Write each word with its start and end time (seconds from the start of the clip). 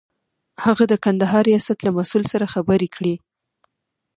هغه 0.65 0.83
د 0.91 0.93
کندهار 1.05 1.43
ریاست 1.49 1.77
له 1.85 1.91
مسئول 1.97 2.23
سره 2.33 2.51
خبرې 2.53 2.87
کړې. 2.95 3.15